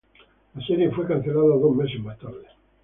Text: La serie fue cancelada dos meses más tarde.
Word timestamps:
La 0.55 0.65
serie 0.65 0.89
fue 0.89 1.05
cancelada 1.05 1.39
dos 1.57 1.75
meses 1.75 1.99
más 2.01 2.17
tarde. 2.17 2.47